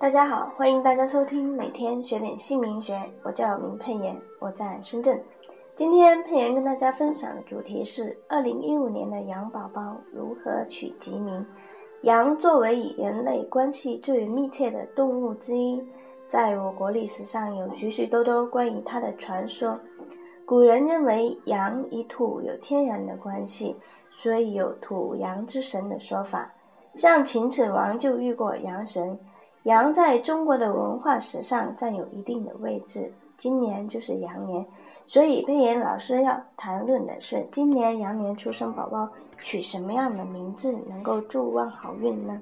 [0.00, 2.98] 大家好，欢迎大家收听每天学点姓名学。
[3.22, 5.22] 我叫明佩妍，我在深圳。
[5.74, 11.44] 今天佩妍跟大家分享的主题是二零一五年的羊宝宝如何取吉名。
[12.00, 15.86] 羊作为与人类关系最密切的动物之一，
[16.26, 19.78] 在我国历史上有许许多多关于它的传说。
[20.46, 23.76] 古人认为羊与土有天然的关系，
[24.16, 26.50] 所以有土羊之神的说法。
[26.94, 29.18] 像秦始皇就遇过羊神。
[29.64, 33.12] 羊在中国的文化史上占有一定的位置。
[33.36, 34.66] 今年就是羊年，
[35.06, 39.08] 所以佩妍老师要谈论的是今年羊年出生宝宝
[39.40, 42.40] 取什么样的名字能够助旺好运呢？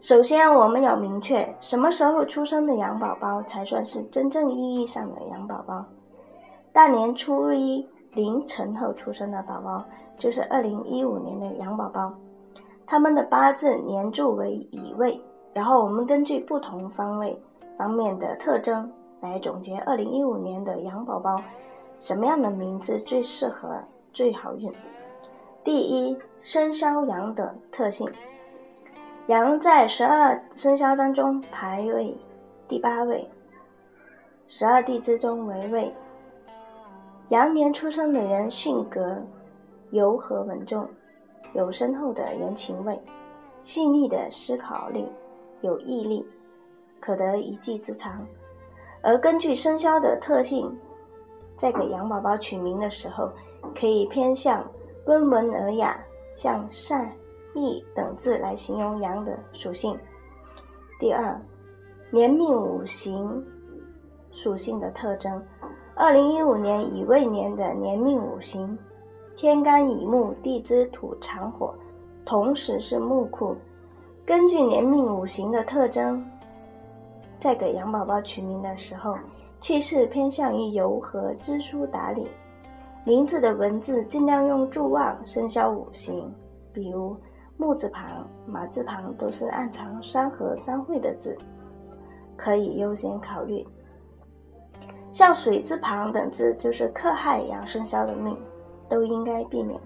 [0.00, 5.84] 首先，我们要明确什么时候出生的羊宝宝才算是真正意义上的羊宝宝。
[6.72, 9.84] 大年初一凌晨后出生的宝宝
[10.18, 12.12] 就是二零一五年的羊宝宝，
[12.86, 15.20] 他们的八字年柱为乙未。
[15.52, 17.36] 然后我们根据不同方位
[17.76, 21.42] 方面的特征来总结二零一五年的羊宝宝
[22.00, 24.72] 什么样的名字最适合最好运。
[25.62, 28.08] 第一，生肖羊的特性，
[29.26, 32.16] 羊在十二生肖当中排位
[32.66, 33.28] 第八位，
[34.46, 35.92] 十二地支中为位。
[37.28, 39.22] 羊年出生的人性格
[39.90, 40.88] 柔和稳重，
[41.52, 42.98] 有深厚的人情味，
[43.62, 45.06] 细腻的思考力。
[45.62, 46.26] 有毅力，
[47.00, 48.26] 可得一技之长。
[49.02, 50.70] 而根据生肖的特性，
[51.56, 53.30] 在给羊宝宝取名的时候，
[53.74, 54.64] 可以偏向
[55.06, 55.98] 温文尔雅、
[56.34, 57.10] 像善、
[57.54, 59.98] 义等字来形容羊的属性。
[60.98, 61.40] 第二，
[62.10, 63.42] 年命五行
[64.32, 65.42] 属性的特征。
[65.94, 68.78] 二零一五年乙未年的年命五行，
[69.34, 71.74] 天干乙木，地支土藏火，
[72.24, 73.56] 同时是木库。
[74.30, 76.24] 根据年命五行的特征，
[77.40, 79.18] 在给羊宝宝取名的时候，
[79.58, 82.28] 气势偏向于柔和、知书达理。
[83.04, 86.32] 名字的文字尽量用助旺生肖五行，
[86.72, 87.16] 比如
[87.56, 91.36] 木字旁、马字旁都是暗藏山河山会的字，
[92.36, 93.66] 可以优先考虑。
[95.10, 98.38] 像水字旁等字就是克害羊生肖的命，
[98.88, 99.80] 都应该避免。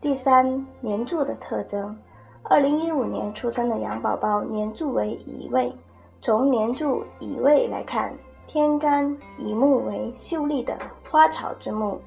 [0.00, 1.92] 第三，年柱的特征。
[2.46, 5.74] 二零一五年出生的羊宝宝年柱为乙未，
[6.20, 8.12] 从年柱乙未来看，
[8.46, 10.76] 天干乙木为秀丽的
[11.10, 11.98] 花草之木，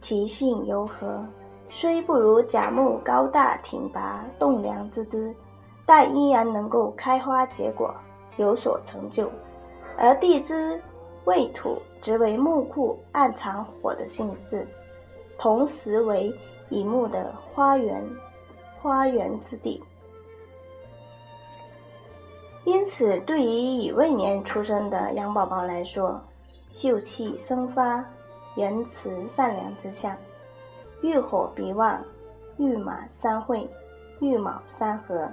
[0.00, 1.26] 其性柔和，
[1.68, 5.34] 虽不如甲木高大挺拔栋梁之姿，
[5.84, 7.92] 但依然能够开花结果，
[8.36, 9.28] 有所成就。
[9.98, 10.80] 而地支
[11.24, 14.64] 未土则为木库，暗藏火的性质，
[15.36, 16.32] 同时为
[16.68, 18.08] 乙木的花园。
[18.82, 19.82] 花园之地，
[22.64, 26.18] 因此对于乙未年出生的羊宝宝来说，
[26.70, 28.02] 秀气生发、
[28.54, 30.16] 仁慈善良之相，
[31.02, 32.02] 遇火必旺，
[32.56, 33.68] 遇马三会，
[34.20, 35.30] 遇卯三合，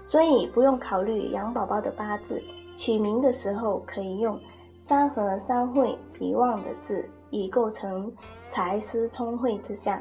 [0.00, 2.40] 所以不用考虑羊宝宝的八字，
[2.76, 4.38] 取名的时候可以用
[4.78, 8.12] 三合三会必旺的字，以构成
[8.48, 10.00] 财思通会之相。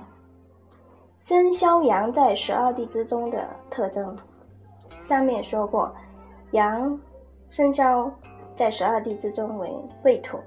[1.28, 4.16] 生肖羊在十二地支中的特征，
[5.00, 5.92] 上面说过，
[6.52, 7.02] 羊
[7.50, 8.12] 生肖
[8.54, 10.38] 在十二地支中为未土，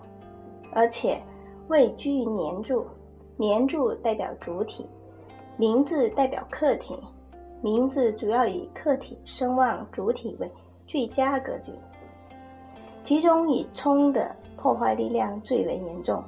[0.72, 1.20] 而且
[1.66, 2.86] 位居于年柱，
[3.36, 4.86] 年柱代表主体，
[5.56, 6.96] 名字代表客体，
[7.60, 10.48] 名字主要以客体声望主体为
[10.86, 11.72] 最佳格局，
[13.02, 16.22] 其中以冲的破坏力量最为严重，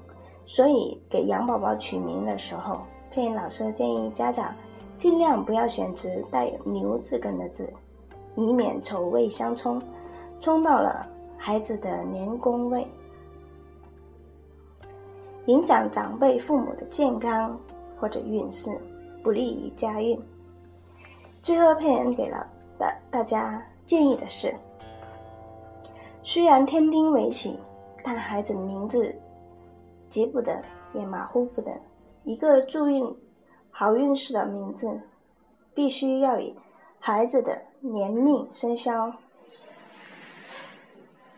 [0.45, 2.81] 所以给羊宝宝取名的时候。
[3.11, 4.55] 佩音老师建议家长
[4.97, 7.69] 尽量不要选择带有牛字根的字，
[8.37, 9.83] 以免丑味相冲，
[10.41, 11.05] 冲到了
[11.37, 12.87] 孩子的年宫位，
[15.47, 17.59] 影响长辈父母的健康
[17.99, 18.71] 或者运势，
[19.25, 20.17] 不利于家运。
[21.43, 22.47] 最后，佩恩给了
[22.79, 24.55] 大大家建议的是：
[26.23, 27.59] 虽然天丁为喜，
[28.05, 29.13] 但孩子的名字
[30.09, 30.63] 急不得，
[30.95, 31.73] 也马虎不得。
[32.25, 33.17] 一个助运
[33.71, 35.01] 好运势的名字，
[35.75, 36.55] 必须要与
[36.99, 39.13] 孩子的年命生肖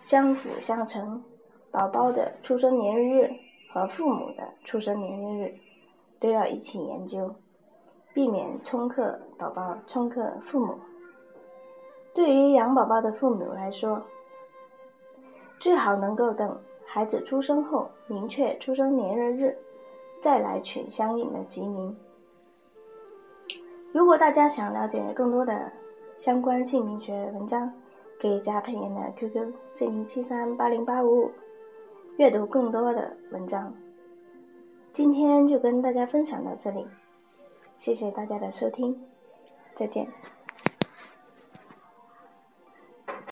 [0.00, 1.22] 相辅相成。
[1.70, 3.32] 宝宝的出生年月日
[3.72, 5.54] 和父母的出生年月日
[6.20, 7.34] 都要一起研究，
[8.12, 10.78] 避免冲克宝宝、冲克父母。
[12.12, 14.02] 对于养宝宝的父母来说，
[15.58, 19.56] 最好能够等孩子出生后，明确出生年月日。
[20.22, 21.96] 再来取相应的吉名。
[23.90, 25.72] 如果大家想了解更多的
[26.16, 27.72] 相关姓名学文章，
[28.20, 31.30] 可以加佩妍的 QQ 四零七三八零八五五，
[32.18, 33.74] 阅读更多的文章。
[34.92, 36.86] 今天就跟大家分享到这里，
[37.74, 38.96] 谢谢大家的收听，
[39.74, 40.06] 再见。